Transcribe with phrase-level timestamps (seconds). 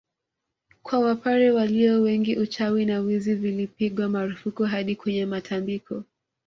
[0.83, 6.03] Kwa wapare walio wengi uchawi na wizi vilipigwa marufuku hadi kwenye matambiko